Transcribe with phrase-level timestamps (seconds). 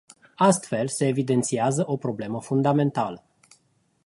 [0.37, 3.23] Astfel, se evidențiază o problemă fundamentală.